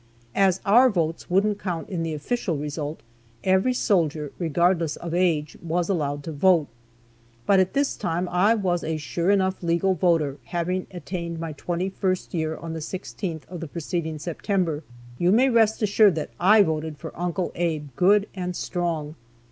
As 0.33 0.61
our 0.65 0.89
votes 0.89 1.29
wouldn't 1.29 1.59
count 1.59 1.87
in 1.87 2.01
the 2.01 2.15
official 2.15 2.57
result, 2.57 3.01
every 3.43 3.71
soldier, 3.75 4.31
regardless 4.39 4.95
of 4.95 5.13
age, 5.13 5.59
was 5.61 5.89
allowed 5.89 6.23
to 6.23 6.31
vote. 6.31 6.69
But 7.45 7.59
at 7.59 7.73
this 7.73 7.95
time 7.95 8.27
I 8.29 8.55
was 8.55 8.83
a 8.83 8.97
sure 8.97 9.29
enough 9.29 9.61
legal 9.61 9.93
voter, 9.93 10.37
having 10.45 10.87
attained 10.89 11.39
my 11.39 11.51
twenty 11.53 11.87
first 11.89 12.33
year 12.33 12.57
on 12.57 12.73
the 12.73 12.79
16th 12.79 13.47
of 13.47 13.59
the 13.59 13.67
preceding 13.67 14.17
September. 14.17 14.83
You 15.19 15.31
may 15.31 15.51
rest 15.51 15.83
assured 15.83 16.15
that 16.15 16.31
I 16.39 16.63
voted 16.63 16.97
for 16.97 17.15
"Uncle 17.15 17.51
Abe" 17.53 17.89
good 17.95 18.27
and 18.33 18.55
strong. 18.55 19.13